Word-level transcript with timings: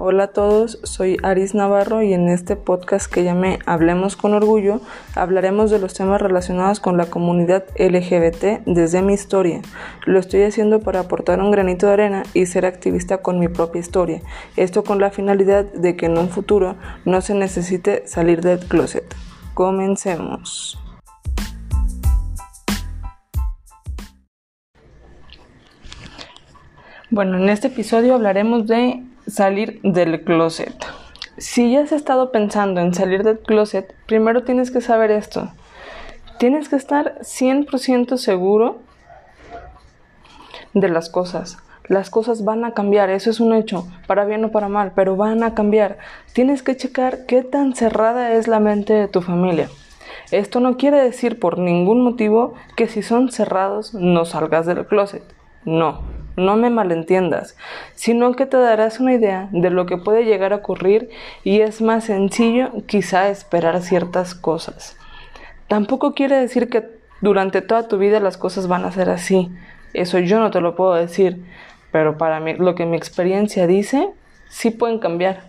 Hola 0.00 0.22
a 0.22 0.28
todos, 0.28 0.78
soy 0.84 1.16
Aris 1.24 1.56
Navarro 1.56 2.02
y 2.02 2.12
en 2.12 2.28
este 2.28 2.54
podcast 2.54 3.12
que 3.12 3.24
llamé 3.24 3.58
Hablemos 3.66 4.14
con 4.14 4.32
Orgullo 4.32 4.80
hablaremos 5.16 5.72
de 5.72 5.80
los 5.80 5.92
temas 5.92 6.22
relacionados 6.22 6.78
con 6.78 6.96
la 6.96 7.06
comunidad 7.06 7.64
LGBT 7.76 8.64
desde 8.64 9.02
mi 9.02 9.14
historia. 9.14 9.60
Lo 10.06 10.20
estoy 10.20 10.44
haciendo 10.44 10.78
para 10.78 11.00
aportar 11.00 11.40
un 11.40 11.50
granito 11.50 11.88
de 11.88 11.94
arena 11.94 12.22
y 12.32 12.46
ser 12.46 12.64
activista 12.64 13.22
con 13.22 13.40
mi 13.40 13.48
propia 13.48 13.80
historia. 13.80 14.22
Esto 14.56 14.84
con 14.84 15.00
la 15.00 15.10
finalidad 15.10 15.64
de 15.64 15.96
que 15.96 16.06
en 16.06 16.16
un 16.16 16.28
futuro 16.28 16.76
no 17.04 17.20
se 17.20 17.34
necesite 17.34 18.06
salir 18.06 18.40
del 18.40 18.60
closet. 18.60 19.16
Comencemos. 19.54 20.78
Bueno, 27.10 27.36
en 27.36 27.48
este 27.48 27.66
episodio 27.66 28.14
hablaremos 28.14 28.68
de 28.68 29.07
salir 29.28 29.80
del 29.82 30.24
closet. 30.24 30.74
Si 31.36 31.70
ya 31.70 31.82
has 31.82 31.92
estado 31.92 32.32
pensando 32.32 32.80
en 32.80 32.94
salir 32.94 33.22
del 33.22 33.38
closet, 33.38 33.94
primero 34.06 34.42
tienes 34.42 34.70
que 34.70 34.80
saber 34.80 35.10
esto. 35.10 35.52
Tienes 36.38 36.68
que 36.68 36.76
estar 36.76 37.18
100% 37.20 38.16
seguro 38.16 38.78
de 40.72 40.88
las 40.88 41.10
cosas. 41.10 41.58
Las 41.86 42.10
cosas 42.10 42.44
van 42.44 42.64
a 42.64 42.72
cambiar, 42.72 43.08
eso 43.10 43.30
es 43.30 43.40
un 43.40 43.54
hecho, 43.54 43.86
para 44.06 44.24
bien 44.24 44.44
o 44.44 44.50
para 44.50 44.68
mal, 44.68 44.92
pero 44.94 45.16
van 45.16 45.42
a 45.42 45.54
cambiar. 45.54 45.98
Tienes 46.32 46.62
que 46.62 46.76
checar 46.76 47.24
qué 47.26 47.42
tan 47.42 47.74
cerrada 47.74 48.32
es 48.32 48.46
la 48.46 48.60
mente 48.60 48.92
de 48.92 49.08
tu 49.08 49.22
familia. 49.22 49.68
Esto 50.30 50.60
no 50.60 50.76
quiere 50.76 51.02
decir 51.02 51.38
por 51.38 51.58
ningún 51.58 52.02
motivo 52.02 52.54
que 52.76 52.88
si 52.88 53.02
son 53.02 53.30
cerrados 53.30 53.94
no 53.94 54.24
salgas 54.24 54.66
del 54.66 54.86
closet. 54.86 55.22
No, 55.64 56.02
no 56.38 56.56
me 56.56 56.70
malentiendas, 56.70 57.56
sino 57.94 58.32
que 58.34 58.46
te 58.46 58.56
darás 58.56 59.00
una 59.00 59.14
idea 59.14 59.48
de 59.52 59.70
lo 59.70 59.86
que 59.86 59.98
puede 59.98 60.24
llegar 60.24 60.52
a 60.52 60.56
ocurrir 60.56 61.10
y 61.44 61.60
es 61.60 61.82
más 61.82 62.04
sencillo 62.04 62.70
quizá 62.86 63.28
esperar 63.28 63.82
ciertas 63.82 64.34
cosas. 64.34 64.96
Tampoco 65.68 66.14
quiere 66.14 66.36
decir 66.36 66.70
que 66.70 66.88
durante 67.20 67.60
toda 67.60 67.88
tu 67.88 67.98
vida 67.98 68.20
las 68.20 68.36
cosas 68.36 68.68
van 68.68 68.84
a 68.84 68.92
ser 68.92 69.10
así. 69.10 69.50
Eso 69.92 70.18
yo 70.18 70.38
no 70.40 70.50
te 70.50 70.60
lo 70.60 70.76
puedo 70.76 70.94
decir, 70.94 71.44
pero 71.92 72.16
para 72.16 72.40
mí 72.40 72.54
lo 72.54 72.74
que 72.74 72.86
mi 72.86 72.96
experiencia 72.96 73.66
dice, 73.66 74.10
sí 74.48 74.70
pueden 74.70 74.98
cambiar. 74.98 75.48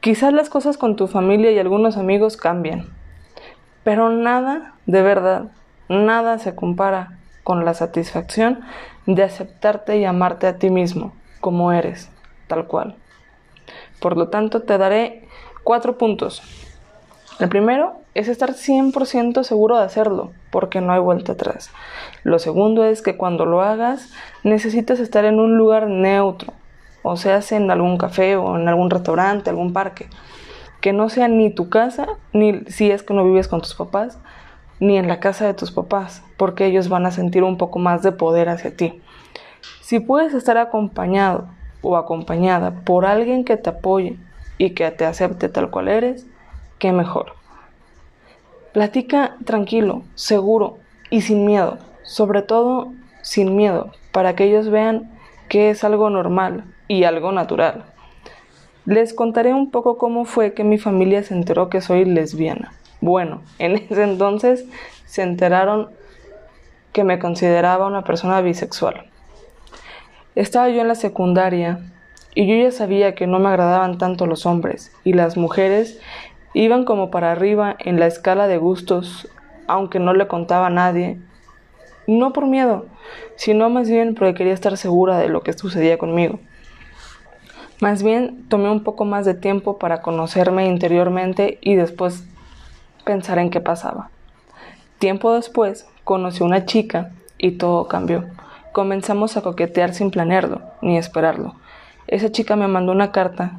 Quizás 0.00 0.32
las 0.32 0.50
cosas 0.50 0.78
con 0.78 0.96
tu 0.96 1.06
familia 1.06 1.52
y 1.52 1.58
algunos 1.58 1.96
amigos 1.96 2.36
cambien, 2.36 2.88
pero 3.84 4.10
nada, 4.10 4.74
de 4.86 5.02
verdad, 5.02 5.52
nada 5.88 6.38
se 6.38 6.54
compara 6.54 7.18
con 7.44 7.64
la 7.64 7.74
satisfacción 7.74 8.60
de 9.06 9.22
aceptarte 9.22 9.98
y 9.98 10.04
amarte 10.04 10.46
a 10.46 10.58
ti 10.58 10.70
mismo 10.70 11.12
como 11.40 11.72
eres, 11.72 12.10
tal 12.46 12.66
cual. 12.66 12.96
Por 14.00 14.16
lo 14.16 14.28
tanto, 14.28 14.62
te 14.62 14.78
daré 14.78 15.28
cuatro 15.64 15.98
puntos. 15.98 16.42
El 17.40 17.48
primero 17.48 17.94
es 18.14 18.28
estar 18.28 18.50
100% 18.54 19.42
seguro 19.42 19.76
de 19.76 19.84
hacerlo, 19.84 20.32
porque 20.50 20.80
no 20.80 20.92
hay 20.92 21.00
vuelta 21.00 21.32
atrás. 21.32 21.70
Lo 22.22 22.38
segundo 22.38 22.84
es 22.84 23.02
que 23.02 23.16
cuando 23.16 23.46
lo 23.46 23.62
hagas 23.62 24.10
necesitas 24.44 25.00
estar 25.00 25.24
en 25.24 25.40
un 25.40 25.56
lugar 25.56 25.88
neutro, 25.88 26.52
o 27.02 27.16
sea, 27.16 27.40
en 27.50 27.70
algún 27.70 27.98
café 27.98 28.36
o 28.36 28.56
en 28.56 28.68
algún 28.68 28.90
restaurante, 28.90 29.50
algún 29.50 29.72
parque, 29.72 30.08
que 30.80 30.92
no 30.92 31.08
sea 31.08 31.28
ni 31.28 31.50
tu 31.50 31.68
casa, 31.68 32.06
ni 32.32 32.60
si 32.66 32.90
es 32.90 33.02
que 33.02 33.14
no 33.14 33.24
vives 33.24 33.48
con 33.48 33.60
tus 33.60 33.74
papás, 33.74 34.18
ni 34.82 34.98
en 34.98 35.06
la 35.06 35.20
casa 35.20 35.46
de 35.46 35.54
tus 35.54 35.70
papás, 35.70 36.24
porque 36.36 36.66
ellos 36.66 36.88
van 36.88 37.06
a 37.06 37.12
sentir 37.12 37.44
un 37.44 37.56
poco 37.56 37.78
más 37.78 38.02
de 38.02 38.10
poder 38.10 38.48
hacia 38.48 38.76
ti. 38.76 39.00
Si 39.80 40.00
puedes 40.00 40.34
estar 40.34 40.58
acompañado 40.58 41.46
o 41.82 41.96
acompañada 41.96 42.72
por 42.84 43.06
alguien 43.06 43.44
que 43.44 43.56
te 43.56 43.70
apoye 43.70 44.18
y 44.58 44.70
que 44.70 44.90
te 44.90 45.04
acepte 45.04 45.48
tal 45.48 45.70
cual 45.70 45.86
eres, 45.86 46.26
qué 46.80 46.90
mejor. 46.90 47.34
Platica 48.72 49.36
tranquilo, 49.44 50.02
seguro 50.16 50.78
y 51.10 51.20
sin 51.20 51.46
miedo, 51.46 51.78
sobre 52.02 52.42
todo 52.42 52.92
sin 53.20 53.54
miedo, 53.54 53.92
para 54.10 54.34
que 54.34 54.46
ellos 54.46 54.68
vean 54.68 55.12
que 55.48 55.70
es 55.70 55.84
algo 55.84 56.10
normal 56.10 56.64
y 56.88 57.04
algo 57.04 57.30
natural. 57.30 57.84
Les 58.84 59.14
contaré 59.14 59.54
un 59.54 59.70
poco 59.70 59.96
cómo 59.96 60.24
fue 60.24 60.54
que 60.54 60.64
mi 60.64 60.78
familia 60.78 61.22
se 61.22 61.34
enteró 61.34 61.70
que 61.70 61.80
soy 61.80 62.04
lesbiana. 62.04 62.72
Bueno, 63.02 63.42
en 63.58 63.74
ese 63.74 64.04
entonces 64.04 64.64
se 65.06 65.22
enteraron 65.22 65.90
que 66.92 67.02
me 67.02 67.18
consideraba 67.18 67.88
una 67.88 68.04
persona 68.04 68.40
bisexual. 68.40 69.06
Estaba 70.36 70.68
yo 70.68 70.80
en 70.80 70.86
la 70.86 70.94
secundaria 70.94 71.80
y 72.32 72.46
yo 72.46 72.54
ya 72.62 72.70
sabía 72.70 73.16
que 73.16 73.26
no 73.26 73.40
me 73.40 73.48
agradaban 73.48 73.98
tanto 73.98 74.26
los 74.26 74.46
hombres 74.46 74.92
y 75.02 75.14
las 75.14 75.36
mujeres 75.36 76.00
iban 76.54 76.84
como 76.84 77.10
para 77.10 77.32
arriba 77.32 77.74
en 77.80 77.98
la 77.98 78.06
escala 78.06 78.46
de 78.46 78.58
gustos, 78.58 79.28
aunque 79.66 79.98
no 79.98 80.14
le 80.14 80.28
contaba 80.28 80.68
a 80.68 80.70
nadie. 80.70 81.18
No 82.06 82.32
por 82.32 82.46
miedo, 82.46 82.86
sino 83.34 83.68
más 83.68 83.90
bien 83.90 84.14
porque 84.14 84.34
quería 84.34 84.54
estar 84.54 84.76
segura 84.76 85.18
de 85.18 85.28
lo 85.28 85.42
que 85.42 85.54
sucedía 85.54 85.98
conmigo. 85.98 86.38
Más 87.80 88.04
bien 88.04 88.46
tomé 88.48 88.70
un 88.70 88.84
poco 88.84 89.04
más 89.04 89.26
de 89.26 89.34
tiempo 89.34 89.76
para 89.78 90.02
conocerme 90.02 90.68
interiormente 90.68 91.58
y 91.60 91.74
después 91.74 92.28
pensar 93.04 93.38
en 93.38 93.50
qué 93.50 93.60
pasaba. 93.60 94.10
Tiempo 94.98 95.34
después 95.34 95.86
conocí 96.04 96.42
a 96.42 96.46
una 96.46 96.64
chica 96.64 97.10
y 97.38 97.52
todo 97.52 97.88
cambió. 97.88 98.24
Comenzamos 98.72 99.36
a 99.36 99.42
coquetear 99.42 99.94
sin 99.94 100.10
planearlo 100.10 100.62
ni 100.80 100.96
esperarlo. 100.96 101.54
Esa 102.06 102.30
chica 102.30 102.56
me 102.56 102.68
mandó 102.68 102.92
una 102.92 103.12
carta 103.12 103.52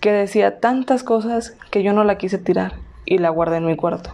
que 0.00 0.12
decía 0.12 0.60
tantas 0.60 1.02
cosas 1.02 1.56
que 1.70 1.82
yo 1.82 1.92
no 1.92 2.04
la 2.04 2.18
quise 2.18 2.38
tirar 2.38 2.74
y 3.04 3.18
la 3.18 3.30
guardé 3.30 3.58
en 3.58 3.66
mi 3.66 3.76
cuarto. 3.76 4.10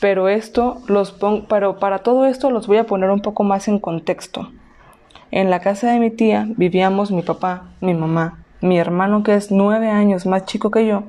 Pero 0.00 0.28
esto 0.28 0.80
los 0.86 1.16
pero 1.48 1.78
para 1.78 2.00
todo 2.00 2.26
esto 2.26 2.50
los 2.50 2.66
voy 2.66 2.76
a 2.78 2.84
poner 2.84 3.10
un 3.10 3.20
poco 3.20 3.42
más 3.42 3.68
en 3.68 3.78
contexto. 3.78 4.50
En 5.30 5.50
la 5.50 5.60
casa 5.60 5.90
de 5.90 5.98
mi 5.98 6.10
tía 6.10 6.46
vivíamos 6.56 7.10
mi 7.10 7.22
papá, 7.22 7.64
mi 7.80 7.94
mamá, 7.94 8.38
mi 8.60 8.78
hermano 8.78 9.22
que 9.22 9.34
es 9.34 9.50
nueve 9.50 9.88
años 9.88 10.26
más 10.26 10.44
chico 10.46 10.70
que 10.70 10.86
yo 10.86 11.04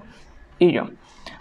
y 0.57 0.71
yo. 0.71 0.89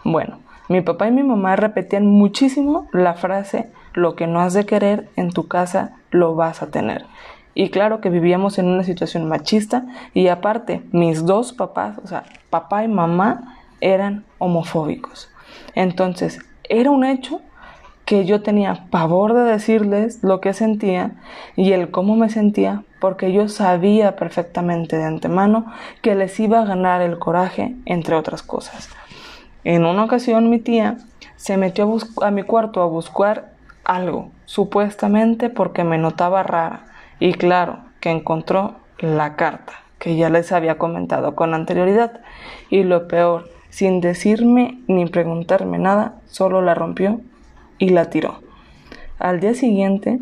Bueno, 0.05 0.39
mi 0.69 0.81
papá 0.81 1.09
y 1.09 1.13
mi 1.13 1.23
mamá 1.23 1.57
repetían 1.57 2.07
muchísimo 2.07 2.89
la 2.93 3.15
frase 3.15 3.71
lo 3.95 4.15
que 4.15 4.27
no 4.27 4.41
has 4.41 4.55
de 4.55 4.67
querer 4.67 5.09
en 5.17 5.31
tu 5.31 5.49
casa 5.49 5.97
lo 6.11 6.35
vas 6.35 6.63
a 6.63 6.71
tener. 6.71 7.07
Y 7.55 7.71
claro 7.71 8.01
que 8.01 8.11
vivíamos 8.11 8.59
en 8.59 8.67
una 8.67 8.85
situación 8.85 9.27
machista 9.29 9.87
y 10.15 10.29
aparte 10.29 10.83
mis 10.93 11.27
dos 11.27 11.53
papás, 11.53 11.99
o 12.05 12.07
sea, 12.07 12.25
papá 12.51 12.85
y 12.85 12.89
mamá, 12.89 13.57
eran 13.81 14.25
homofóbicos. 14.39 15.31
Entonces, 15.75 16.39
era 16.69 16.91
un 16.91 17.05
hecho 17.05 17.41
que 18.05 18.25
yo 18.25 18.43
tenía 18.43 18.87
pavor 18.91 19.35
de 19.35 19.43
decirles 19.43 20.23
lo 20.23 20.41
que 20.41 20.53
sentía 20.53 21.13
y 21.57 21.73
el 21.73 21.91
cómo 21.91 22.17
me 22.17 22.31
sentía 22.31 22.85
porque 23.01 23.33
yo 23.33 23.49
sabía 23.49 24.17
perfectamente 24.17 24.97
de 24.97 25.05
antemano 25.05 25.67
que 26.01 26.15
les 26.15 26.39
iba 26.41 26.61
a 26.61 26.65
ganar 26.65 27.03
el 27.03 27.19
coraje, 27.19 27.77
entre 27.85 28.15
otras 28.15 28.43
cosas. 28.43 28.89
En 29.65 29.85
una 29.85 30.05
ocasión 30.05 30.51
mi 30.51 30.59
tía 30.59 30.99
se 31.37 31.57
metió 31.57 31.97
a, 32.23 32.31
mi 32.31 32.43
cuarto 32.43 32.83
a 32.83 32.87
buscar 32.87 33.53
algo, 33.85 34.31
supuestamente 34.45 35.51
porque 35.51 35.85
me 35.85 35.99
notaba 35.99 36.43
rara, 36.43 36.87
y 37.21 37.33
claro 37.33 37.79
que 38.01 38.11
encontró 38.11 38.77
la 38.99 39.37
carta 39.37 39.73
que 39.99 40.17
ya 40.17 40.31
les 40.31 40.53
había 40.53 40.79
comentado 40.79 41.35
con 41.35 41.55
anterioridad, 41.55 42.21
y 42.71 42.85
lo 42.85 43.09
peor, 43.09 43.51
sin 43.69 44.01
decirme 44.01 44.79
ni 44.87 45.07
preguntarme 45.07 45.79
nada, 45.79 46.15
solo 46.27 46.63
la 46.63 46.75
rompió 46.75 47.21
y 47.79 47.91
la 47.91 48.11
tiró. 48.11 48.41
Al 49.19 49.41
día 49.41 49.55
siguiente, 49.55 50.21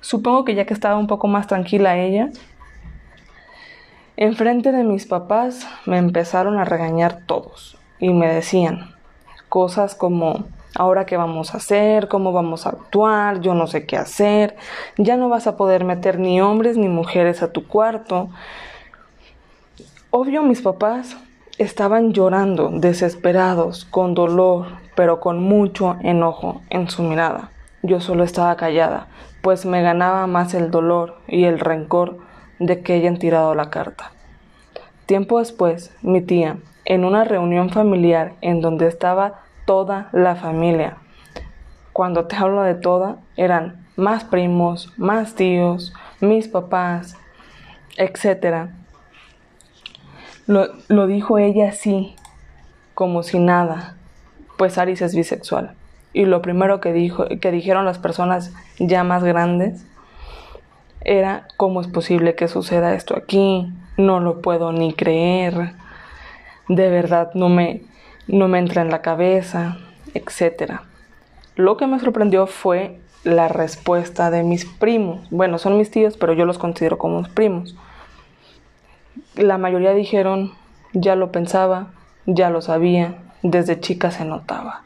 supongo 0.00 0.44
que 0.44 0.54
ya 0.54 0.64
que 0.64 0.74
estaba 0.74 0.96
un 0.96 1.08
poco 1.08 1.26
más 1.26 1.48
tranquila 1.48 1.98
ella, 1.98 2.30
enfrente 4.16 4.70
de 4.70 4.84
mis 4.84 5.06
papás 5.06 5.66
me 5.86 5.98
empezaron 5.98 6.58
a 6.58 6.64
regañar 6.64 7.22
todos, 7.26 7.79
y 8.00 8.12
me 8.12 8.32
decían 8.32 8.94
cosas 9.48 9.94
como 9.94 10.46
ahora 10.74 11.06
qué 11.06 11.16
vamos 11.16 11.54
a 11.54 11.58
hacer, 11.58 12.08
cómo 12.08 12.32
vamos 12.32 12.66
a 12.66 12.70
actuar, 12.70 13.40
yo 13.40 13.54
no 13.54 13.66
sé 13.66 13.86
qué 13.86 13.96
hacer, 13.96 14.56
ya 14.96 15.16
no 15.16 15.28
vas 15.28 15.46
a 15.46 15.56
poder 15.56 15.84
meter 15.84 16.18
ni 16.18 16.40
hombres 16.40 16.76
ni 16.76 16.88
mujeres 16.88 17.42
a 17.42 17.52
tu 17.52 17.66
cuarto. 17.66 18.30
Obvio 20.10 20.42
mis 20.42 20.62
papás 20.62 21.16
estaban 21.58 22.12
llorando, 22.12 22.70
desesperados, 22.72 23.84
con 23.84 24.14
dolor, 24.14 24.66
pero 24.94 25.20
con 25.20 25.42
mucho 25.42 25.96
enojo 26.00 26.62
en 26.70 26.88
su 26.88 27.02
mirada. 27.02 27.50
Yo 27.82 28.00
solo 28.00 28.24
estaba 28.24 28.56
callada, 28.56 29.08
pues 29.42 29.66
me 29.66 29.82
ganaba 29.82 30.26
más 30.26 30.54
el 30.54 30.70
dolor 30.70 31.16
y 31.26 31.44
el 31.44 31.58
rencor 31.58 32.18
de 32.58 32.82
que 32.82 32.94
hayan 32.94 33.18
tirado 33.18 33.54
la 33.54 33.70
carta. 33.70 34.12
Tiempo 35.10 35.40
después, 35.40 35.92
mi 36.02 36.20
tía, 36.20 36.58
en 36.84 37.04
una 37.04 37.24
reunión 37.24 37.70
familiar 37.70 38.34
en 38.42 38.60
donde 38.60 38.86
estaba 38.86 39.40
toda 39.66 40.08
la 40.12 40.36
familia. 40.36 40.98
Cuando 41.92 42.26
te 42.26 42.36
hablo 42.36 42.62
de 42.62 42.76
toda, 42.76 43.16
eran 43.36 43.84
más 43.96 44.22
primos, 44.22 44.92
más 44.98 45.34
tíos, 45.34 45.92
mis 46.20 46.46
papás, 46.46 47.16
etc. 47.96 48.68
Lo, 50.46 51.06
dijo 51.08 51.38
ella 51.38 51.70
así, 51.70 52.14
como 52.94 53.24
si 53.24 53.40
nada, 53.40 53.96
pues 54.58 54.78
Aris 54.78 55.02
es 55.02 55.16
bisexual. 55.16 55.74
Y 56.12 56.24
lo 56.24 56.40
primero 56.40 56.80
que, 56.80 56.92
dijo, 56.92 57.26
que 57.40 57.50
dijeron 57.50 57.84
las 57.84 57.98
personas 57.98 58.52
ya 58.78 59.02
más 59.02 59.24
grandes 59.24 59.84
era 61.00 61.48
cómo 61.56 61.80
es 61.80 61.88
posible 61.88 62.36
que 62.36 62.46
suceda 62.46 62.94
esto 62.94 63.16
aquí, 63.16 63.72
no 64.00 64.20
lo 64.20 64.40
puedo 64.40 64.72
ni 64.72 64.92
creer, 64.92 65.74
de 66.68 66.88
verdad 66.88 67.30
no 67.34 67.48
me, 67.48 67.82
no 68.26 68.48
me 68.48 68.58
entra 68.58 68.82
en 68.82 68.90
la 68.90 69.02
cabeza, 69.02 69.78
etc. 70.14 70.80
Lo 71.56 71.76
que 71.76 71.86
me 71.86 72.00
sorprendió 72.00 72.46
fue 72.46 73.00
la 73.24 73.48
respuesta 73.48 74.30
de 74.30 74.42
mis 74.42 74.64
primos. 74.64 75.28
Bueno, 75.30 75.58
son 75.58 75.76
mis 75.76 75.90
tíos, 75.90 76.16
pero 76.16 76.32
yo 76.32 76.44
los 76.44 76.58
considero 76.58 76.98
como 76.98 77.22
primos. 77.22 77.76
La 79.34 79.58
mayoría 79.58 79.92
dijeron, 79.94 80.52
ya 80.92 81.16
lo 81.16 81.30
pensaba, 81.30 81.88
ya 82.26 82.50
lo 82.50 82.62
sabía, 82.62 83.18
desde 83.42 83.80
chica 83.80 84.10
se 84.10 84.24
notaba. 84.24 84.82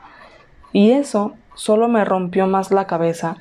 Y 0.73 0.93
eso 0.93 1.35
solo 1.55 1.89
me 1.89 2.05
rompió 2.05 2.47
más 2.47 2.71
la 2.71 2.87
cabeza. 2.87 3.37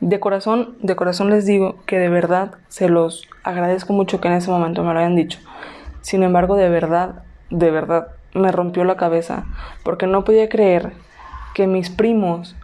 De 0.00 0.18
corazón, 0.18 0.76
de 0.80 0.96
corazón 0.96 1.28
les 1.28 1.44
digo 1.44 1.76
que 1.84 1.98
de 1.98 2.08
verdad 2.08 2.54
se 2.68 2.88
los 2.88 3.28
agradezco 3.44 3.92
mucho 3.92 4.18
que 4.18 4.28
en 4.28 4.34
ese 4.34 4.50
momento 4.50 4.82
me 4.82 4.94
lo 4.94 4.98
hayan 4.98 5.14
dicho. 5.14 5.38
Sin 6.00 6.22
embargo, 6.22 6.56
de 6.56 6.70
verdad, 6.70 7.22
de 7.50 7.70
verdad, 7.70 8.08
me 8.32 8.50
rompió 8.50 8.84
la 8.84 8.96
cabeza 8.96 9.44
porque 9.84 10.06
no 10.06 10.24
podía 10.24 10.48
creer 10.48 10.92
que 11.52 11.66
mis 11.66 11.90
primos, 11.90 12.56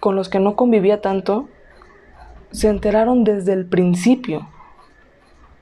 con 0.00 0.16
los 0.16 0.30
que 0.30 0.40
no 0.40 0.56
convivía 0.56 1.02
tanto, 1.02 1.48
se 2.52 2.68
enteraron 2.68 3.22
desde 3.24 3.52
el 3.52 3.66
principio. 3.66 4.48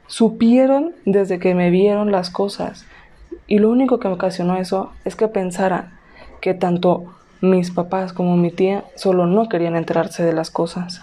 Supieron 0.06 0.94
desde 1.06 1.41
que 1.41 1.56
me 1.56 1.71
vieron 1.71 2.12
las 2.12 2.31
cosas. 2.31 2.87
Y 3.49 3.59
lo 3.59 3.69
único 3.69 3.99
que 3.99 4.06
me 4.06 4.15
ocasionó 4.15 4.56
eso 4.56 4.93
es 5.05 5.17
que 5.17 5.27
pensara 5.27 5.99
que 6.41 6.55
tanto 6.55 7.15
mis 7.40 7.70
papás 7.70 8.12
como 8.12 8.37
mi 8.37 8.50
tía 8.50 8.84
solo 8.96 9.26
no 9.26 9.48
querían 9.48 9.76
enterarse 9.76 10.22
de 10.22 10.32
las 10.32 10.50
cosas. 10.50 11.02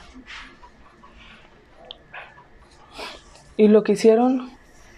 Y 3.57 3.69
lo 3.69 3.84
que 3.84 3.94
hicieron, 3.94 4.51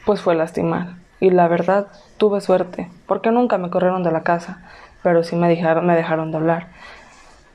pues 0.05 0.21
fue 0.21 0.35
lastimar. 0.35 0.95
Y 1.21 1.29
la 1.29 1.47
verdad, 1.47 1.87
tuve 2.17 2.41
suerte, 2.41 2.89
porque 3.07 3.31
nunca 3.31 3.57
me 3.57 3.69
corrieron 3.69 4.03
de 4.03 4.11
la 4.11 4.23
casa, 4.23 4.63
pero 5.01 5.23
sí 5.23 5.35
me 5.35 5.47
dejaron, 5.47 5.85
me 5.85 5.95
dejaron 5.95 6.31
de 6.31 6.37
hablar. 6.37 6.67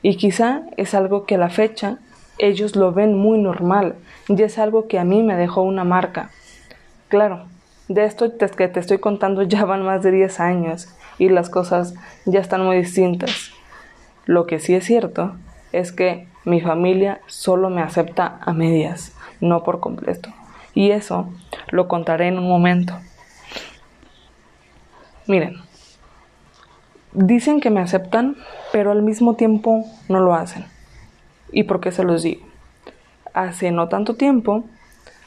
Y 0.01 0.17
quizá 0.17 0.61
es 0.77 0.93
algo 0.93 1.25
que 1.25 1.35
a 1.35 1.39
la 1.39 1.49
fecha 1.49 1.97
ellos 2.37 2.75
lo 2.75 2.91
ven 2.91 3.15
muy 3.15 3.39
normal, 3.39 3.95
y 4.27 4.41
es 4.41 4.57
algo 4.57 4.87
que 4.87 4.99
a 4.99 5.03
mí 5.03 5.23
me 5.23 5.35
dejó 5.35 5.61
una 5.61 5.83
marca. 5.83 6.29
Claro, 7.07 7.45
de 7.87 8.05
esto 8.05 8.37
que 8.37 8.67
te 8.67 8.79
estoy 8.79 8.97
contando 8.97 9.43
ya 9.43 9.65
van 9.65 9.83
más 9.83 10.03
de 10.03 10.11
10 10.11 10.39
años 10.39 10.89
y 11.17 11.29
las 11.29 11.49
cosas 11.49 11.93
ya 12.25 12.39
están 12.39 12.63
muy 12.63 12.77
distintas. 12.77 13.54
Lo 14.25 14.47
que 14.47 14.59
sí 14.59 14.73
es 14.73 14.85
cierto 14.85 15.35
es 15.71 15.91
que 15.91 16.27
mi 16.45 16.61
familia 16.61 17.21
solo 17.27 17.69
me 17.69 17.81
acepta 17.81 18.39
a 18.41 18.53
medias, 18.53 19.15
no 19.41 19.63
por 19.63 19.79
completo. 19.79 20.29
Y 20.73 20.91
eso 20.91 21.29
lo 21.69 21.87
contaré 21.87 22.27
en 22.27 22.37
un 22.37 22.47
momento. 22.47 22.93
Miren, 25.27 25.57
dicen 27.13 27.59
que 27.59 27.71
me 27.71 27.81
aceptan, 27.81 28.35
pero 28.71 28.91
al 28.91 29.01
mismo 29.01 29.35
tiempo 29.35 29.85
no 30.09 30.19
lo 30.19 30.35
hacen. 30.35 30.65
¿Y 31.51 31.63
por 31.63 31.79
qué 31.79 31.91
se 31.91 32.03
los 32.03 32.23
digo? 32.23 32.45
Hace 33.33 33.71
no 33.71 33.89
tanto 33.89 34.15
tiempo, 34.15 34.65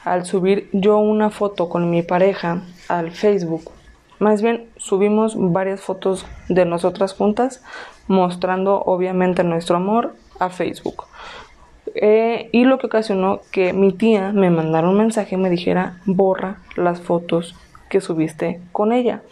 al 0.04 0.24
subir 0.24 0.68
yo 0.72 0.98
una 0.98 1.30
foto 1.30 1.68
con 1.68 1.90
mi 1.90 2.02
pareja 2.02 2.62
al 2.88 3.10
Facebook, 3.10 3.70
más 4.18 4.42
bien 4.42 4.68
subimos 4.76 5.34
varias 5.36 5.80
fotos 5.80 6.26
de 6.48 6.64
nosotras 6.64 7.14
juntas, 7.14 7.62
mostrando 8.06 8.82
obviamente 8.82 9.44
nuestro 9.44 9.76
amor 9.76 10.14
a 10.38 10.50
Facebook. 10.50 11.04
Eh, 11.94 12.48
y 12.52 12.64
lo 12.64 12.78
que 12.78 12.86
ocasionó 12.86 13.40
que 13.50 13.72
mi 13.72 13.92
tía 13.92 14.32
me 14.32 14.50
mandara 14.50 14.88
un 14.88 14.98
mensaje 14.98 15.34
y 15.34 15.38
me 15.38 15.50
dijera 15.50 16.00
borra 16.04 16.58
las 16.76 17.00
fotos 17.00 17.54
que 17.88 18.00
subiste 18.00 18.60
con 18.72 18.92
ella 18.92 19.22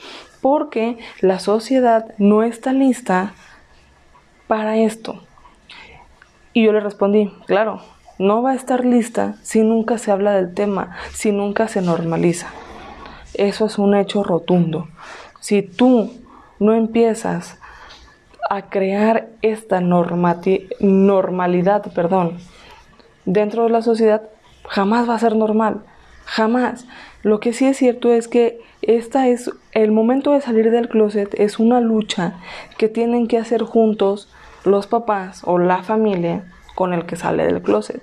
porque 0.41 0.97
la 1.21 1.39
sociedad 1.39 2.15
no 2.19 2.43
está 2.45 2.73
lista 2.73 3.35
para 4.47 4.77
esto. 4.77 5.23
Y 6.53 6.65
yo 6.65 6.73
le 6.73 6.81
respondí, 6.81 7.33
claro, 7.47 7.81
no 8.19 8.43
va 8.43 8.53
a 8.53 8.55
estar 8.55 8.85
lista 8.85 9.35
si 9.43 9.63
nunca 9.63 9.99
se 9.99 10.11
habla 10.11 10.33
del 10.33 10.55
tema, 10.55 10.97
si 11.13 11.33
nunca 11.33 11.69
se 11.69 11.83
normaliza. 11.83 12.53
Eso 13.39 13.67
es 13.67 13.79
un 13.79 13.95
hecho 13.95 14.23
rotundo. 14.23 14.89
Si 15.41 15.63
tú 15.63 16.11
no 16.59 16.75
empiezas 16.75 17.59
a 18.49 18.71
crear 18.71 19.29
esta 19.43 19.81
normalidad 19.81 21.93
perdón, 21.93 22.39
dentro 23.25 23.65
de 23.65 23.71
la 23.71 23.83
sociedad, 23.83 24.23
jamás 24.69 25.09
va 25.09 25.15
a 25.15 25.19
ser 25.19 25.37
normal. 25.37 25.83
Jamás. 26.25 26.87
Lo 27.23 27.41
que 27.41 27.53
sí 27.53 27.67
es 27.67 27.77
cierto 27.77 28.13
es 28.13 28.29
que 28.29 28.61
esta 28.83 29.29
es 29.29 29.51
el 29.73 29.91
momento 29.91 30.33
de 30.33 30.41
salir 30.41 30.71
del 30.71 30.89
closet 30.89 31.35
es 31.39 31.59
una 31.59 31.81
lucha 31.81 32.35
que 32.79 32.89
tienen 32.89 33.27
que 33.27 33.39
hacer 33.39 33.63
juntos 33.63 34.29
los 34.65 34.87
papás 34.87 35.43
o 35.45 35.59
la 35.59 35.83
familia 35.83 36.53
con 36.75 36.93
el 36.93 37.07
que 37.07 37.17
sale 37.17 37.47
del 37.47 37.63
closet 37.63 38.03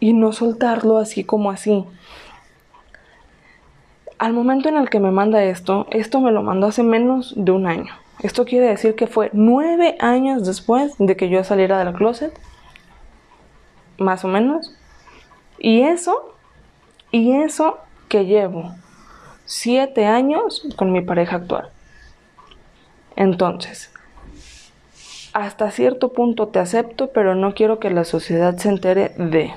y 0.00 0.12
no 0.12 0.32
soltarlo 0.32 0.98
así 0.98 1.24
como 1.24 1.50
así. 1.50 1.84
Al 4.18 4.32
momento 4.32 4.68
en 4.68 4.76
el 4.76 4.90
que 4.90 5.00
me 5.00 5.10
manda 5.10 5.42
esto, 5.44 5.86
esto 5.90 6.20
me 6.20 6.32
lo 6.32 6.42
mandó 6.42 6.68
hace 6.68 6.82
menos 6.82 7.34
de 7.36 7.52
un 7.52 7.66
año. 7.66 7.92
Esto 8.22 8.44
quiere 8.44 8.66
decir 8.66 8.94
que 8.94 9.06
fue 9.06 9.30
nueve 9.32 9.96
años 10.00 10.46
después 10.46 10.94
de 10.98 11.16
que 11.16 11.28
yo 11.28 11.42
saliera 11.44 11.84
del 11.84 11.94
closet, 11.94 12.32
más 13.98 14.24
o 14.24 14.28
menos. 14.28 14.74
Y 15.58 15.82
eso, 15.82 16.34
y 17.10 17.32
eso 17.32 17.78
que 18.08 18.24
llevo 18.24 18.74
siete 19.44 20.06
años 20.06 20.66
con 20.76 20.92
mi 20.92 21.00
pareja 21.00 21.36
actual. 21.36 21.68
Entonces, 23.16 23.92
hasta 25.32 25.70
cierto 25.70 26.12
punto 26.12 26.48
te 26.48 26.60
acepto, 26.60 27.10
pero 27.10 27.34
no 27.34 27.54
quiero 27.54 27.78
que 27.78 27.90
la 27.90 28.04
sociedad 28.04 28.56
se 28.56 28.68
entere 28.68 29.10
de, 29.18 29.52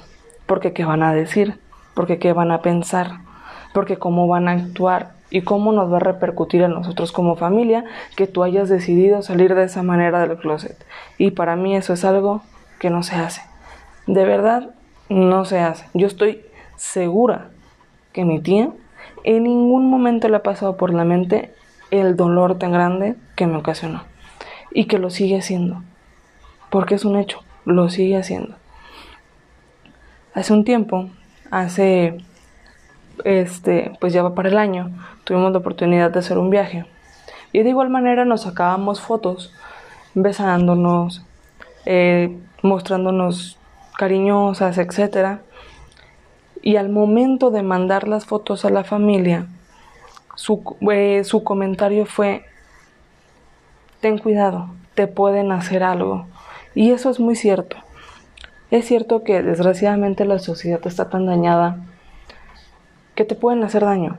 porque 0.45 0.73
qué 0.73 0.85
van 0.85 1.03
a 1.03 1.13
decir, 1.13 1.59
porque 1.93 2.19
qué 2.19 2.33
van 2.33 2.51
a 2.51 2.61
pensar, 2.61 3.19
porque 3.77 3.99
cómo 3.99 4.27
van 4.27 4.47
a 4.47 4.53
actuar 4.53 5.11
y 5.29 5.41
cómo 5.41 5.71
nos 5.71 5.93
va 5.93 5.97
a 5.97 5.99
repercutir 5.99 6.63
a 6.63 6.67
nosotros 6.67 7.11
como 7.11 7.35
familia 7.35 7.85
que 8.15 8.25
tú 8.25 8.41
hayas 8.41 8.69
decidido 8.69 9.21
salir 9.21 9.53
de 9.53 9.65
esa 9.65 9.83
manera 9.83 10.27
del 10.27 10.35
closet. 10.39 10.83
Y 11.19 11.29
para 11.29 11.55
mí 11.55 11.75
eso 11.75 11.93
es 11.93 12.03
algo 12.03 12.41
que 12.79 12.89
no 12.89 13.03
se 13.03 13.17
hace. 13.17 13.43
De 14.07 14.25
verdad, 14.25 14.71
no 15.09 15.45
se 15.45 15.59
hace. 15.59 15.85
Yo 15.93 16.07
estoy 16.07 16.41
segura 16.75 17.49
que 18.13 18.25
mi 18.25 18.39
tía 18.39 18.71
en 19.23 19.43
ningún 19.43 19.91
momento 19.91 20.27
le 20.27 20.37
ha 20.37 20.41
pasado 20.41 20.75
por 20.75 20.91
la 20.91 21.03
mente 21.03 21.53
el 21.91 22.15
dolor 22.15 22.57
tan 22.57 22.71
grande 22.71 23.13
que 23.35 23.45
me 23.45 23.57
ocasionó. 23.57 24.05
Y 24.71 24.85
que 24.85 24.97
lo 24.97 25.11
sigue 25.11 25.37
haciendo. 25.37 25.83
Porque 26.71 26.95
es 26.95 27.05
un 27.05 27.15
hecho, 27.15 27.43
lo 27.63 27.89
sigue 27.89 28.17
haciendo. 28.17 28.55
Hace 30.33 30.51
un 30.51 30.65
tiempo, 30.65 31.11
hace, 31.51 32.17
este, 33.23 33.91
pues 33.99 34.13
ya 34.13 34.23
va 34.23 34.35
para 34.35 34.49
el 34.49 34.57
año, 34.57 34.91
tuvimos 35.23 35.51
la 35.51 35.59
oportunidad 35.59 36.11
de 36.11 36.19
hacer 36.19 36.37
un 36.37 36.49
viaje. 36.49 36.85
Y 37.53 37.63
de 37.63 37.69
igual 37.69 37.89
manera 37.89 38.25
nos 38.25 38.41
sacábamos 38.41 39.01
fotos, 39.01 39.53
besándonos, 40.13 41.23
eh, 41.85 42.37
mostrándonos 42.61 43.57
cariñosas, 43.97 44.77
etcétera 44.77 45.41
y 46.67 46.75
al 46.75 46.89
momento 46.89 47.49
de 47.49 47.63
mandar 47.63 48.09
las 48.09 48.25
fotos 48.25 48.65
a 48.65 48.69
la 48.69 48.83
familia, 48.83 49.47
eh, 50.91 51.23
su, 51.23 51.43
comentario 51.45 52.05
fue, 52.05 52.43
ten 54.01 54.17
cuidado, 54.17 54.69
te 54.93 55.07
pueden 55.07 55.53
hacer 55.53 55.81
algo. 55.81 56.27
Y 56.75 56.91
eso 56.91 57.09
es 57.09 57.21
muy 57.21 57.35
cierto. 57.35 57.77
Es 58.69 58.85
cierto 58.85 59.23
que 59.23 59.41
desgraciadamente 59.41 60.25
la 60.25 60.39
sociedad 60.39 60.81
está 60.85 61.09
tan 61.09 61.25
dañada 61.25 61.77
que 63.17 63.25
te 63.25 63.35
pueden 63.35 63.63
hacer 63.65 63.83
daño. 63.83 64.15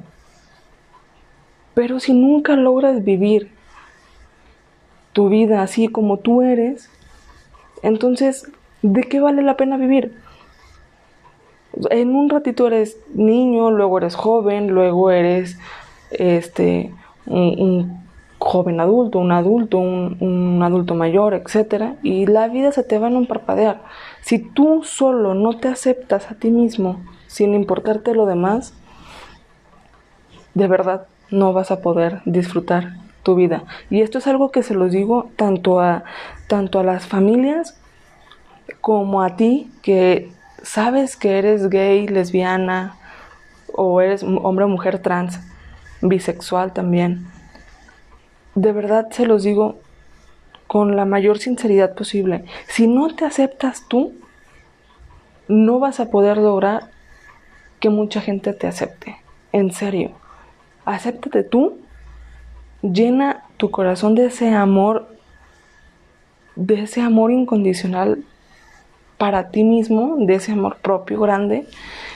Pero 1.73 2.01
si 2.01 2.13
nunca 2.13 2.55
logras 2.57 3.03
vivir 3.03 3.51
tu 5.15 5.31
vida 5.31 5.63
así 5.63 5.89
como 5.89 6.19
tú 6.19 6.43
eres, 6.43 6.91
entonces, 7.83 8.53
¿de 8.83 9.05
qué 9.05 9.21
vale 9.21 9.41
la 9.41 9.57
pena 9.57 9.79
vivir? 9.79 10.15
en 11.91 12.15
un 12.15 12.29
ratito 12.29 12.67
eres 12.67 12.99
niño, 13.15 13.71
luego 13.71 13.99
eres 13.99 14.15
joven, 14.15 14.69
luego 14.69 15.11
eres 15.11 15.59
este 16.11 16.93
un, 17.27 18.07
joven 18.39 18.81
adulto, 18.81 19.19
un 19.19 19.33
adulto, 19.33 19.79
un, 19.79 20.61
adulto 20.63 20.95
mayor, 20.95 21.35
etcétera, 21.35 21.97
y 22.03 22.27
la 22.27 22.49
vida 22.49 22.73
se 22.73 22.85
te 22.85 22.99
va 22.99 23.09
en 23.09 23.17
un 23.17 23.27
parpadear. 23.27 23.83
Si 24.23 24.39
tú 24.39 24.83
solo 24.85 25.35
no 25.35 25.59
te 25.59 25.69
aceptas 25.69 26.31
a 26.31 26.37
ti 26.37 26.51
mismo, 26.51 27.01
sin 27.27 27.53
importarte 27.55 28.15
lo 28.15 28.27
demás, 28.27 28.75
de 30.55 30.67
verdad 30.67 31.07
no 31.31 31.53
vas 31.53 31.71
a 31.71 31.81
poder 31.81 32.21
disfrutar 32.25 32.97
tu 33.23 33.35
vida. 33.35 33.65
Y 33.91 34.01
esto 34.01 34.19
es 34.19 34.27
algo 34.27 34.51
que 34.51 34.63
se 34.63 34.75
los 34.75 34.93
digo 34.93 35.31
tanto 35.37 35.81
a, 35.81 36.05
tanto 36.47 36.79
a 36.79 36.85
las 36.85 37.07
familias 37.07 37.79
como 38.81 39.23
a 39.23 39.37
ti 39.37 39.71
que 39.83 40.31
sabes 40.63 41.17
que 41.17 41.39
eres 41.39 41.69
gay, 41.69 42.09
lesbiana 42.09 42.97
o 43.75 44.01
eres 44.01 44.23
hombre 44.23 44.65
o 44.65 44.69
mujer 44.69 45.01
trans, 45.01 45.41
bisexual 46.01 46.73
también. 46.73 47.27
De 48.55 48.73
verdad 48.73 49.09
se 49.11 49.27
los 49.27 49.43
digo 49.43 49.79
con 50.67 50.97
la 50.97 51.05
mayor 51.05 51.39
sinceridad 51.39 51.95
posible. 51.95 52.45
Si 52.69 52.87
no 52.87 53.15
te 53.15 53.25
aceptas 53.25 53.85
tú, 53.89 54.15
no 55.49 55.79
vas 55.79 55.99
a 55.99 56.11
poder 56.11 56.37
lograr 56.37 56.91
que 57.81 57.89
mucha 57.89 58.21
gente 58.21 58.53
te 58.53 58.67
acepte. 58.67 59.17
En 59.53 59.73
serio. 59.73 60.13
Acéptate 60.89 61.43
tú. 61.43 61.77
Llena 62.81 63.43
tu 63.59 63.71
corazón 63.71 64.15
de 64.15 64.27
ese 64.27 64.55
amor, 64.55 65.07
de 66.57 66.83
ese 66.83 67.03
amor 67.03 67.31
incondicional 67.31 68.25
para 69.19 69.51
ti 69.51 69.65
mismo, 69.65 70.17
de 70.19 70.37
ese 70.37 70.53
amor 70.53 70.77
propio 70.77 71.21
grande, 71.21 71.67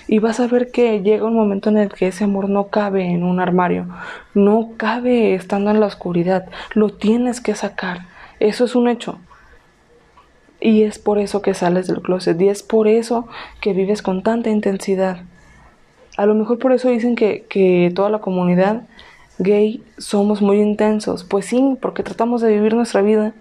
y 0.09 0.21
vas 0.21 0.41
a 0.41 0.47
ver 0.47 0.71
que 0.71 1.03
llega 1.03 1.27
un 1.27 1.35
momento 1.35 1.69
en 1.69 1.77
el 1.77 1.91
que 1.91 2.07
ese 2.07 2.25
amor 2.25 2.49
no 2.49 2.69
cabe 2.69 3.05
en 3.05 3.25
un 3.25 3.41
armario, 3.41 3.89
no 4.33 4.71
cabe 4.79 5.35
estando 5.35 5.71
en 5.71 5.81
la 5.81 5.87
oscuridad, 5.87 6.49
lo 6.75 6.91
tienes 6.91 7.43
que 7.43 7.55
sacar. 7.55 8.07
Eso 8.41 8.65
es 8.65 8.75
un 8.75 8.89
hecho. 8.89 9.19
Y 10.61 10.85
es 10.85 10.99
por 10.99 11.19
eso 11.19 11.43
que 11.43 11.53
sales 11.53 11.89
del 11.89 12.01
closet, 12.01 12.41
y 12.41 12.49
es 12.49 12.63
por 12.63 12.89
eso 12.89 13.27
que 13.61 13.75
vives 13.75 14.01
con 14.01 14.23
tanta 14.23 14.49
intensidad. 14.49 15.25
A 16.17 16.27
lo 16.27 16.35
mejor 16.35 16.59
por 16.59 16.73
eso 16.73 16.89
dicen 16.89 17.17
que, 17.17 17.47
que 17.49 17.93
toda 17.95 18.11
la 18.11 18.21
comunidad 18.21 18.83
gay 19.39 19.83
somos 19.99 20.43
muy 20.43 20.61
intensos. 20.61 21.25
Pues 21.25 21.47
sí, 21.47 21.77
porque 21.81 22.03
tratamos 22.03 22.43
de 22.43 22.53
vivir 22.53 22.75
nuestra 22.75 23.03
vida 23.03 23.35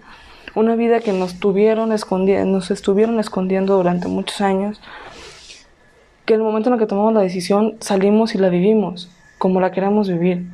una 0.54 0.76
vida 0.76 1.00
que 1.00 1.12
nos 1.12 1.38
tuvieron 1.38 1.90
nos 1.90 2.70
estuvieron 2.70 3.18
escondiendo 3.18 3.76
durante 3.76 4.08
muchos 4.08 4.40
años, 4.40 4.80
que 6.26 6.34
en 6.34 6.40
el 6.40 6.46
momento 6.46 6.68
en 6.68 6.74
el 6.74 6.80
que 6.80 6.86
tomamos 6.86 7.14
la 7.14 7.20
decisión 7.20 7.76
salimos 7.80 8.34
y 8.34 8.38
la 8.38 8.48
vivimos 8.48 9.10
como 9.38 9.60
la 9.60 9.72
queramos 9.72 10.08
vivir. 10.08 10.46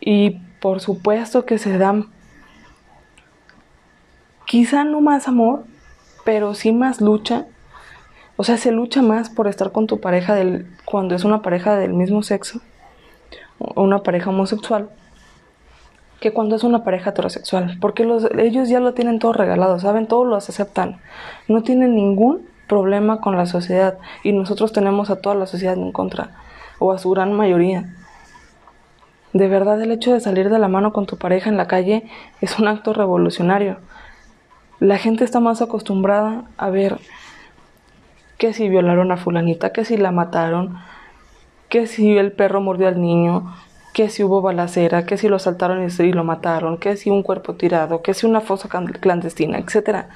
Y 0.00 0.40
por 0.60 0.80
supuesto 0.80 1.46
que 1.46 1.58
se 1.58 1.78
dan 1.78 2.06
quizá 4.46 4.84
no 4.84 5.00
más 5.00 5.26
amor, 5.26 5.64
pero 6.24 6.54
sí 6.54 6.72
más 6.72 7.00
lucha. 7.00 7.46
O 8.40 8.42
sea, 8.42 8.56
se 8.56 8.72
lucha 8.72 9.02
más 9.02 9.28
por 9.28 9.48
estar 9.48 9.70
con 9.70 9.86
tu 9.86 10.00
pareja 10.00 10.34
del, 10.34 10.66
cuando 10.86 11.14
es 11.14 11.24
una 11.24 11.42
pareja 11.42 11.76
del 11.76 11.92
mismo 11.92 12.22
sexo 12.22 12.62
o 13.58 13.82
una 13.82 14.02
pareja 14.02 14.30
homosexual 14.30 14.88
que 16.20 16.32
cuando 16.32 16.56
es 16.56 16.64
una 16.64 16.82
pareja 16.82 17.10
heterosexual, 17.10 17.76
porque 17.82 18.06
los, 18.06 18.26
ellos 18.38 18.70
ya 18.70 18.80
lo 18.80 18.94
tienen 18.94 19.18
todo 19.18 19.34
regalado, 19.34 19.78
saben, 19.78 20.06
todos 20.06 20.26
lo 20.26 20.36
aceptan, 20.36 21.02
no 21.48 21.62
tienen 21.62 21.94
ningún 21.94 22.46
problema 22.66 23.20
con 23.20 23.36
la 23.36 23.44
sociedad 23.44 23.98
y 24.22 24.32
nosotros 24.32 24.72
tenemos 24.72 25.10
a 25.10 25.20
toda 25.20 25.34
la 25.34 25.44
sociedad 25.44 25.74
en 25.74 25.92
contra, 25.92 26.30
o 26.78 26.92
a 26.92 26.98
su 26.98 27.10
gran 27.10 27.34
mayoría. 27.34 27.94
De 29.34 29.48
verdad 29.48 29.82
el 29.82 29.92
hecho 29.92 30.14
de 30.14 30.20
salir 30.20 30.48
de 30.48 30.58
la 30.58 30.68
mano 30.68 30.94
con 30.94 31.04
tu 31.04 31.18
pareja 31.18 31.50
en 31.50 31.58
la 31.58 31.68
calle 31.68 32.08
es 32.40 32.58
un 32.58 32.68
acto 32.68 32.94
revolucionario. 32.94 33.76
La 34.78 34.96
gente 34.96 35.24
está 35.24 35.40
más 35.40 35.60
acostumbrada 35.60 36.44
a 36.56 36.70
ver 36.70 37.00
que 38.40 38.54
si 38.54 38.70
violaron 38.70 39.12
a 39.12 39.18
fulanita, 39.18 39.70
que 39.70 39.84
si 39.84 39.98
la 39.98 40.12
mataron, 40.12 40.78
que 41.68 41.86
si 41.86 42.16
el 42.16 42.32
perro 42.32 42.62
mordió 42.62 42.88
al 42.88 42.98
niño, 42.98 43.54
que 43.92 44.08
si 44.08 44.24
hubo 44.24 44.40
balacera, 44.40 45.04
que 45.04 45.18
si 45.18 45.28
lo 45.28 45.36
asaltaron 45.36 45.86
y 45.86 46.12
lo 46.12 46.24
mataron, 46.24 46.78
que 46.78 46.96
si 46.96 47.10
un 47.10 47.22
cuerpo 47.22 47.56
tirado, 47.56 48.00
que 48.00 48.14
si 48.14 48.24
una 48.24 48.40
fosa 48.40 48.70
clandestina, 48.98 49.58
etc. 49.58 50.06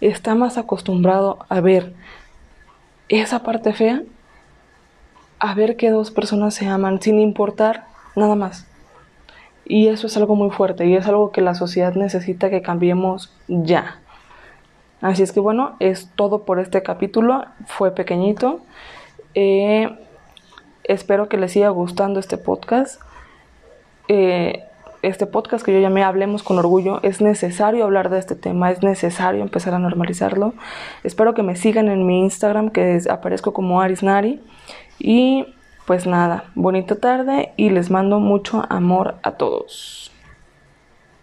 Está 0.00 0.34
más 0.34 0.56
acostumbrado 0.56 1.40
a 1.50 1.60
ver 1.60 1.92
esa 3.10 3.42
parte 3.42 3.74
fea, 3.74 4.02
a 5.38 5.54
ver 5.54 5.76
que 5.76 5.90
dos 5.90 6.10
personas 6.10 6.54
se 6.54 6.66
aman 6.66 7.02
sin 7.02 7.20
importar 7.20 7.84
nada 8.16 8.34
más. 8.34 8.66
Y 9.66 9.88
eso 9.88 10.06
es 10.06 10.16
algo 10.16 10.36
muy 10.36 10.50
fuerte 10.50 10.86
y 10.86 10.96
es 10.96 11.06
algo 11.06 11.32
que 11.32 11.42
la 11.42 11.54
sociedad 11.54 11.94
necesita 11.94 12.48
que 12.48 12.62
cambiemos 12.62 13.30
ya. 13.46 14.00
Así 15.04 15.22
es 15.22 15.32
que 15.32 15.40
bueno, 15.40 15.76
es 15.80 16.10
todo 16.16 16.46
por 16.46 16.58
este 16.58 16.82
capítulo. 16.82 17.44
Fue 17.66 17.90
pequeñito. 17.90 18.62
Eh, 19.34 19.94
espero 20.82 21.28
que 21.28 21.36
les 21.36 21.52
siga 21.52 21.68
gustando 21.68 22.20
este 22.20 22.38
podcast. 22.38 23.02
Eh, 24.08 24.64
este 25.02 25.26
podcast 25.26 25.62
que 25.62 25.74
yo 25.74 25.80
llamé 25.80 26.04
Hablemos 26.04 26.42
con 26.42 26.58
Orgullo, 26.58 27.00
es 27.02 27.20
necesario 27.20 27.84
hablar 27.84 28.08
de 28.08 28.18
este 28.18 28.34
tema, 28.34 28.70
es 28.70 28.82
necesario 28.82 29.42
empezar 29.42 29.74
a 29.74 29.78
normalizarlo. 29.78 30.54
Espero 31.02 31.34
que 31.34 31.42
me 31.42 31.54
sigan 31.54 31.88
en 31.88 32.06
mi 32.06 32.20
Instagram, 32.20 32.70
que 32.70 33.02
aparezco 33.10 33.52
como 33.52 33.82
Arisnari. 33.82 34.40
Y 34.98 35.54
pues 35.86 36.06
nada, 36.06 36.44
bonita 36.54 36.94
tarde 36.94 37.52
y 37.58 37.68
les 37.68 37.90
mando 37.90 38.20
mucho 38.20 38.64
amor 38.70 39.16
a 39.22 39.32
todos. 39.32 40.13